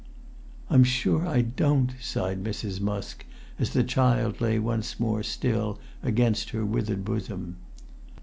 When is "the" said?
3.69-3.83